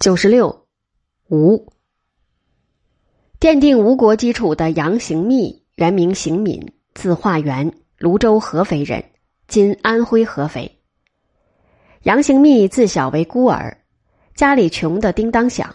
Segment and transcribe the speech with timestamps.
[0.00, 0.66] 九十六，
[1.28, 1.72] 吴。
[3.40, 9.04] 奠定吴国基础的杨行密，原名行敏，字化元，泸州合肥人，
[9.48, 10.78] 今安徽合肥。
[12.04, 13.78] 杨行密自小为孤儿，
[14.36, 15.74] 家里穷得叮当响。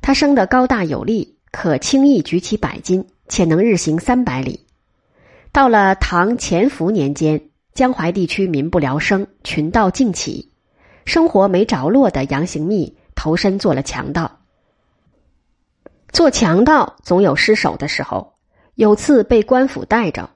[0.00, 4.64] 他生得高大有力，可轻易举起百斤，且能日行三百里。
[5.50, 10.52] 到了唐乾伏年间，江淮地区民不聊生，群盗尽起，
[11.04, 12.96] 生活没着落的杨行密。
[13.20, 14.40] 投身做了强盗，
[16.10, 18.32] 做强盗总有失手的时候。
[18.76, 20.30] 有次被官府带着，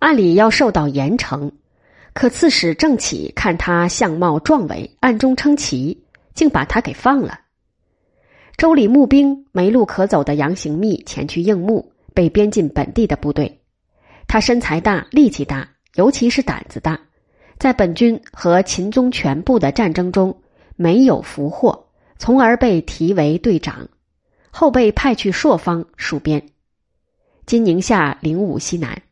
[0.00, 1.52] 按理要受到严惩，
[2.12, 6.02] 可刺史郑启看他相貌壮伟，暗中称奇，
[6.34, 7.38] 竟把他给放了。
[8.56, 13.60] 周礼募兵没路可走的杨行密前去应募，被编进本地的部队。
[14.26, 16.98] 他身材大，力气大，尤其是胆子大，
[17.60, 20.36] 在本军和秦宗全部的战争中。
[20.76, 23.88] 没有俘获，从而被提为队长，
[24.50, 26.50] 后被派去朔方戍边，
[27.46, 29.02] 今宁夏灵武西南。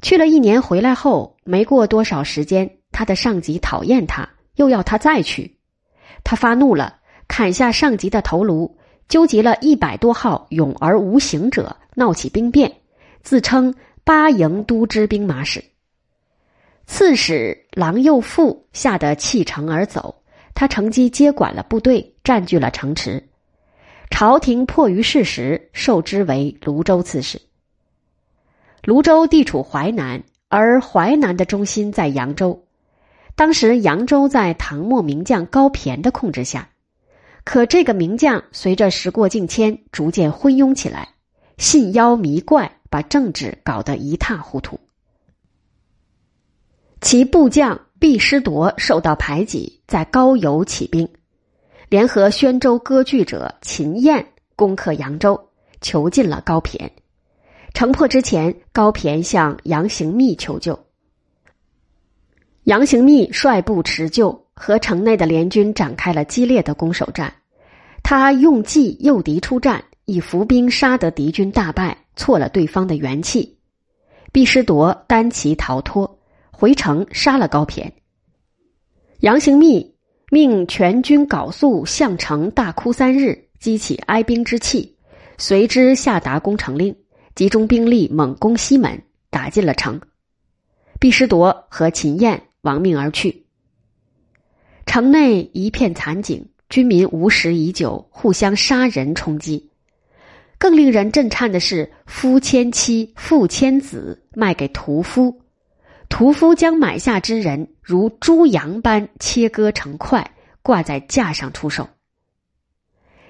[0.00, 5.58] 去了一年，回来后没过多少时间，他的上级讨厌他，又要他再去，
[6.24, 8.78] 他发怒了，砍下上级的头颅，
[9.08, 12.72] 纠集了一百多号勇而无形者，闹起兵变，
[13.22, 15.62] 自称八营都知兵马使。
[16.86, 20.21] 刺史郎右父吓得弃城而走。
[20.54, 23.28] 他乘机接管了部队，占据了城池。
[24.10, 27.40] 朝廷迫于事实，授之为泸州刺史。
[28.82, 32.64] 泸州地处淮南，而淮南的中心在扬州。
[33.34, 36.68] 当时扬州在唐末名将高骈的控制下，
[37.44, 41.08] 可这个名将随着时过境迁，逐渐昏庸起来，
[41.56, 44.78] 信妖迷怪，把政治搞得一塌糊涂。
[47.00, 47.80] 其部将。
[48.02, 51.08] 毕师铎受到排挤，在高邮起兵，
[51.88, 55.40] 联合宣州割据者秦燕攻克扬州，
[55.80, 56.90] 囚禁了高骈。
[57.74, 60.76] 城破之前，高骈向杨行密求救。
[62.64, 67.32] 杨行密率部持救，和城内的联军展开了激烈的攻守战。
[68.02, 73.58] 他用计诱敌出战，以伏兵杀得敌军大败，挫了对方的元气。
[74.32, 76.18] 毕师铎单骑逃脱。
[76.54, 77.90] 回城杀了高骈。
[79.22, 79.94] 杨行密
[80.32, 84.96] 命全军缟素向城大哭三日，激起哀兵之气，
[85.38, 86.96] 随之下达攻城令，
[87.36, 89.00] 集中兵力猛攻西门，
[89.30, 90.00] 打进了城。
[90.98, 93.46] 毕师铎和秦燕亡命而去。
[94.86, 99.70] 城内一片惨景，军民无食已久，互相杀人冲击。
[100.58, 105.41] 更令人震颤的是，夫牵妻，妇牵子，卖给屠夫。
[106.12, 110.30] 屠夫将买下之人如猪羊般切割成块，
[110.60, 111.88] 挂在架上出售。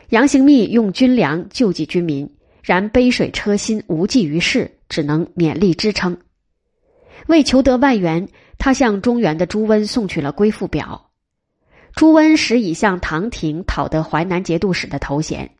[0.09, 2.29] 杨行密用军粮救济军民，
[2.61, 6.19] 然杯水车薪，无济于事，只能勉力支撑。
[7.29, 8.29] 为求得外援，
[8.59, 11.13] 他向中原的朱温送去了归附表。
[11.95, 15.53] 朱温时已向唐廷讨得淮南节度使的头衔，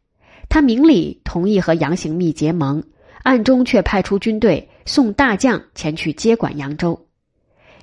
[0.49, 2.83] 他明里同意和杨行密结盟，
[3.23, 7.07] 暗中却派出军队送大将前去接管扬州。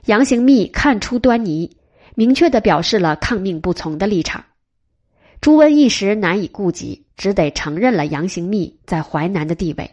[0.06, 1.78] 杨行密看出端倪，
[2.16, 4.44] 明确的表示了抗命不从的立场。
[5.42, 9.92] 朱温一时难以顾及，只得承认了杨行密在淮南的地位。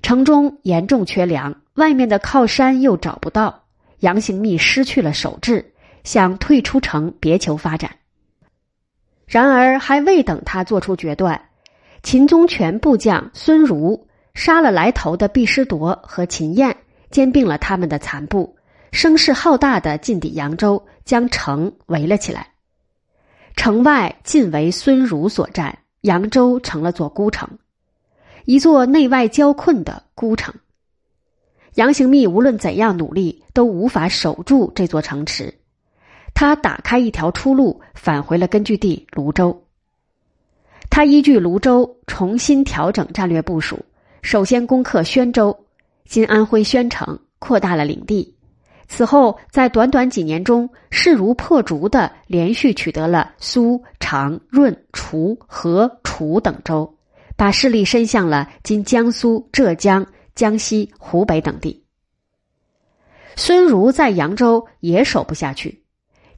[0.00, 3.64] 城中严重缺粮，外面的靠山又找不到，
[3.98, 5.72] 杨行密失去了守志，
[6.04, 7.90] 想退出城别求发展。
[9.26, 11.50] 然而还未等他做出决断，
[12.02, 16.76] 秦宗权部将孙儒杀了来投的毕师铎和秦燕，
[17.10, 18.56] 兼并了他们的残部。
[18.92, 22.48] 声势浩大的进抵扬州，将城围了起来。
[23.56, 27.48] 城外尽为孙儒所占，扬州成了座孤城，
[28.44, 30.54] 一座内外交困的孤城。
[31.74, 35.52] 杨行密无论怎样努力，都无法守住这座城池。
[36.34, 39.64] 他打开一条出路，返回了根据地泸州。
[40.88, 43.84] 他依据泸州重新调整战略部署，
[44.22, 45.56] 首先攻克宣州
[46.06, 48.37] （今安徽宣城），扩大了领地。
[48.88, 56.96] 此后，在短短几年中，势如破竹的连续取得了苏、常、润、滁、河、楚等州，
[57.36, 60.04] 把势力伸向了今江苏、浙江、
[60.34, 61.84] 江西、湖北等地。
[63.36, 65.84] 孙儒在扬州也守不下去，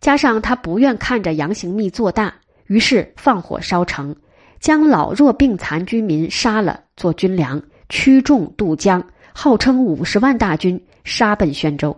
[0.00, 2.34] 加上他不愿看着杨行密做大，
[2.66, 4.14] 于是放火烧城，
[4.58, 9.02] 将老弱病残军民杀了做军粮，驱众渡江，
[9.32, 11.96] 号称五十万大军杀奔宣州。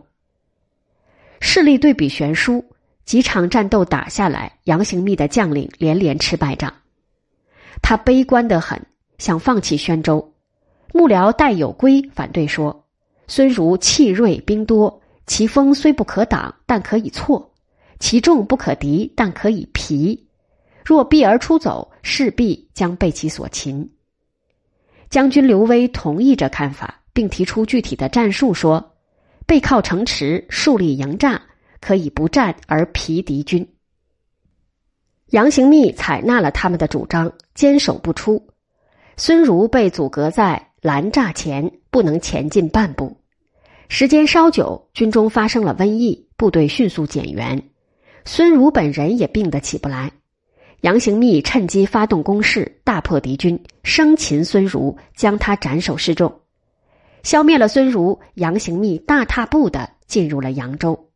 [1.44, 2.64] 势力对比悬殊，
[3.04, 6.72] 几场战斗打下来，杨行密的将领连连吃败仗，
[7.82, 8.80] 他悲观得很，
[9.18, 10.32] 想放弃宣州。
[10.94, 12.86] 幕僚戴有圭反对说
[13.26, 17.50] ：“孙儒气锐兵多，其锋虽不可挡，但可以挫；
[17.98, 20.28] 其众不可敌，但可以疲。
[20.84, 23.90] 若避而出走，势必将被其所擒。”
[25.10, 28.91] 将军刘威同意这看法，并提出具体的战术，说
[29.46, 31.40] ：“背靠城池，树立营栅。”
[31.82, 33.68] 可以不战而疲敌军。
[35.30, 38.46] 杨行密采纳了他们的主张，坚守不出。
[39.16, 43.16] 孙儒被阻隔在拦栅前，不能前进半步。
[43.88, 47.70] 时间稍久，军中发生了瘟疫，部队迅速减员。
[48.24, 50.12] 孙儒本人也病得起不来。
[50.82, 56.41] 杨行密趁机发动攻势，大破敌军，生擒孙儒，将他斩首示众。
[57.22, 61.08] 消灭了孙儒，杨行密大踏步的进入了扬州。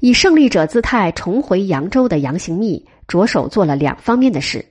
[0.00, 4.64] 以胜利者姿态重回扬州的杨行密，着手做了两方面的事：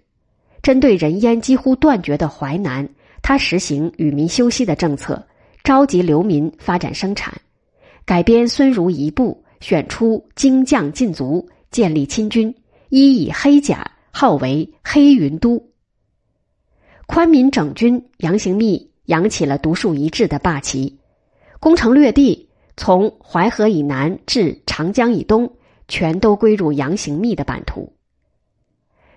[0.62, 2.88] 针对人烟几乎断绝的淮南，
[3.22, 5.28] 他实行与民休息的政策，
[5.64, 7.34] 召集流民发展生产；
[8.06, 12.56] 改编孙儒一部，选出精将劲卒，建立亲军，
[12.88, 15.62] 一以黑甲，号为黑云都。
[17.06, 21.00] 宽民整军，杨行密扬起了独树一帜的霸旗，
[21.60, 22.46] 攻城略地。
[22.80, 25.52] 从淮河以南至长江以东，
[25.88, 27.92] 全都归入杨行密的版图。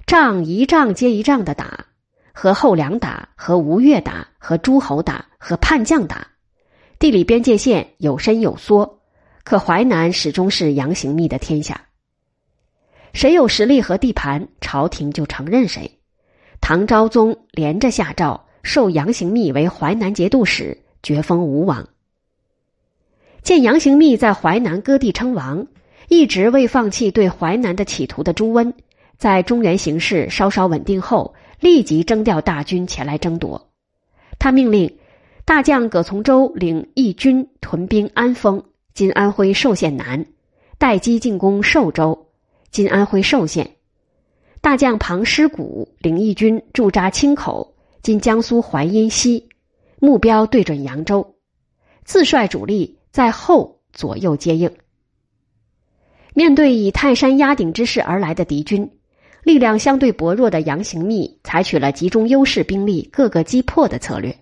[0.07, 1.85] 仗一仗接一仗的打，
[2.33, 6.27] 和后梁打，和吴越打，和诸侯打，和叛将打，
[6.99, 9.03] 地理边界线有伸有缩，
[9.45, 11.79] 可淮南始终是杨行密的天下。
[13.13, 16.01] 谁有实力和地盘，朝廷就承认谁。
[16.63, 21.89] 唐昭宗连着下诏，授杨行密为淮南节度使，爵封吴王。
[23.43, 25.67] 见杨行密在淮南割地称王，
[26.09, 28.75] 一直未放弃对淮南的企图的朱温，
[29.17, 33.71] 在中原形势稍稍稳定后，立即征调大军前来争夺。
[34.39, 34.99] 他命令
[35.45, 38.63] 大将葛从周领义军屯兵安丰
[38.95, 40.27] （今安徽寿县南），
[40.79, 42.27] 待机进攻寿州
[42.71, 43.77] （今安徽寿县）。
[44.61, 47.70] 大将庞师古领义军驻扎青口
[48.03, 49.49] （今江苏淮阴西），
[50.01, 51.35] 目标对准扬州，
[52.05, 52.97] 自率主力。
[53.13, 54.71] 在后左右接应。
[56.33, 58.89] 面对以泰山压顶之势而来的敌军，
[59.43, 64.39] 力量相对薄弱的杨行密采取了集中优势兵力、各个击破的策略。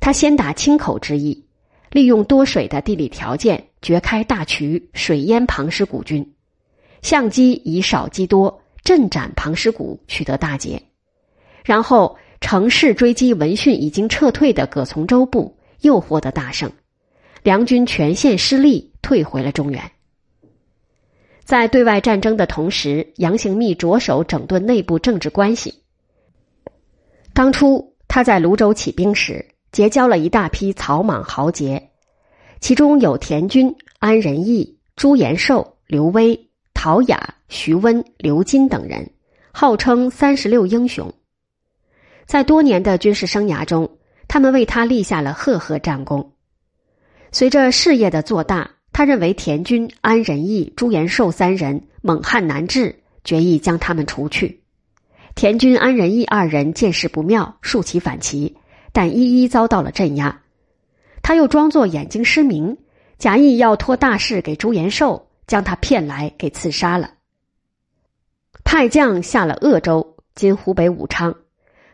[0.00, 1.44] 他先打青口之役，
[1.90, 6.34] 利用多水的地理条件，掘开大渠，水淹庞师古军，
[7.02, 10.82] 相机以少击多，阵斩庞师古，取得大捷。
[11.62, 16.70] 然后乘势追击闻讯已经撤退的葛从周部，又获得大胜。
[17.42, 19.80] 梁军全线失利，退回了中原。
[21.44, 25.82] 在对外战争的同时，杨行密着手整顿内部政治关系。
[27.32, 31.90] 当初他在泸州起兵时，结交了一大批草莽豪杰，
[32.60, 36.38] 其中有田军、安仁义、朱延寿、刘威、
[36.74, 39.08] 陶雅、徐温、刘金等人，
[39.52, 41.10] 号称三十六英雄。
[42.26, 43.98] 在多年的军事生涯中，
[44.28, 46.32] 他们为他立下了赫赫战功。
[47.30, 54.62] 随着事业的做大，他认为田军、安仁义、朱延寿三人猛悍难治，决意将他们除去。
[55.34, 58.56] 田军、安仁义二人见势不妙，竖起反旗，
[58.92, 60.42] 但一一遭到了镇压。
[61.22, 62.76] 他又装作眼睛失明，
[63.16, 67.14] 假意要托大事给朱延寿，将他骗来给刺杀了。
[68.62, 71.34] 派将下了鄂州（今湖北武昌），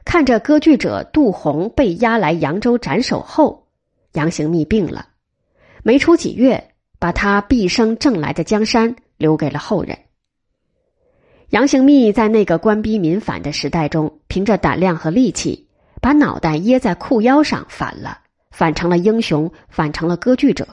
[0.09, 3.67] 看着割据者杜洪被押来扬州斩首后，
[4.12, 5.07] 杨行密病了。
[5.83, 9.99] 没出几月，把他毕生挣来的江山留给了后人。
[11.50, 15.69] 杨行密在那个官逼民反的时代中，凭着胆量和力气，
[16.00, 20.67] 把脑袋掖在裤腰上反了，反成了英雄，反成了割据者。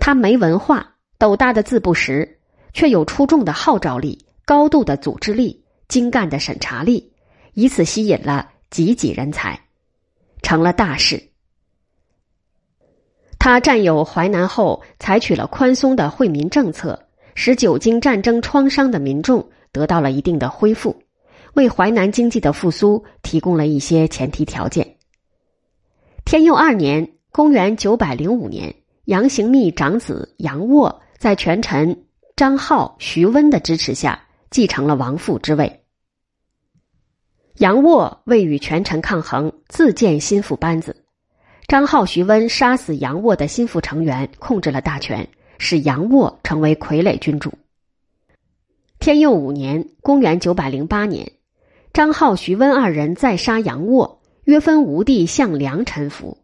[0.00, 2.40] 他没文化，斗大的字不识，
[2.72, 7.12] 却有出众的号召力、高度的组织力、精干的审查力，
[7.54, 9.60] 以此吸引了济济人才，
[10.42, 11.30] 成了大事。
[13.38, 21.02] 他占有淮南后，采取了宽松的惠民政策，使久经战争创伤的民众得到了一定的恢复，
[21.54, 24.96] 为淮南经济的复苏提供了一些前提条件。
[26.26, 28.74] 天佑二年（公元905年），
[29.06, 32.04] 杨行密长子杨沃在权臣
[32.36, 35.79] 张浩、徐温的支持下继承了王父之位。
[37.60, 40.96] 杨沃为与权臣抗衡，自建心腹班子。
[41.68, 47.52] 张浩、徐温杀死杨沃的心腹成员，控制了大权，使杨沃成为傀儡君主。
[48.98, 51.32] 天佑五年（公元908年），
[51.92, 56.38] 张浩、徐温二人再杀杨沃，约分吴地向梁臣服。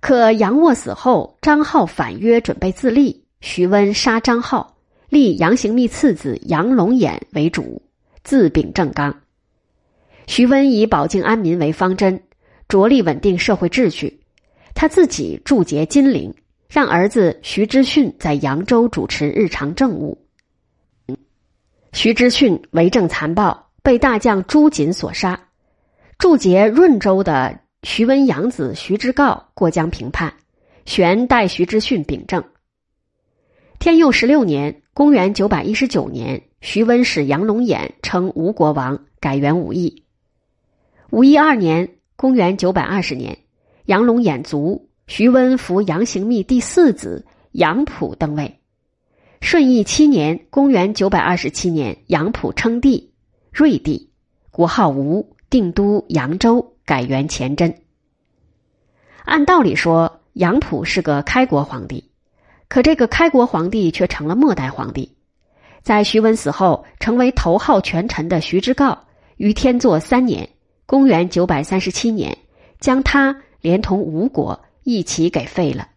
[0.00, 3.24] 可杨沃死后，张浩反约，准备自立。
[3.40, 4.76] 徐温杀张浩，
[5.08, 7.80] 立杨行密次子杨龙衍为主，
[8.24, 9.22] 自秉正刚。
[10.26, 12.22] 徐温以保境安民为方针，
[12.68, 14.20] 着力稳定社会秩序。
[14.74, 16.34] 他自己驻节金陵，
[16.68, 20.26] 让儿子徐知训在扬州主持日常政务。
[21.92, 25.40] 徐知训为政残暴，被大将朱瑾所杀。
[26.18, 30.34] 驻节润州的徐温养子徐知诰过江平叛，
[30.84, 32.44] 玄代徐知训秉政。
[33.78, 40.02] 天佑十六年（公元919年），徐温使杨龙衍称吴国王，改元武义。
[41.10, 43.38] 五一二年（公元920年），
[43.86, 48.58] 杨龙眼卒，徐温扶杨行密第四子杨溥登位。
[49.40, 53.12] 顺义七年（公元927年），杨溥称帝，
[53.52, 54.10] 睿帝，
[54.50, 57.82] 国号吴，定都扬州，改元虔真。
[59.24, 62.10] 按道理说，杨溥是个开国皇帝，
[62.68, 65.14] 可这个开国皇帝却成了末代皇帝。
[65.82, 68.98] 在徐温死后，成为头号权臣的徐知诰
[69.36, 70.48] 于天作三年
[70.86, 72.38] （公元九百三十七年），
[72.78, 75.88] 将他连同吴国一起给废了。